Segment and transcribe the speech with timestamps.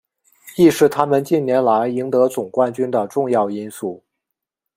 [0.57, 4.01] 亦是他们近年来赢得总冠军的重要因素。